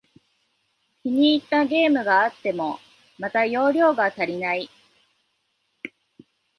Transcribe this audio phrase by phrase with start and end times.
[1.03, 2.79] 気に入ったゲームがあっても、
[3.19, 4.67] また容量が足りない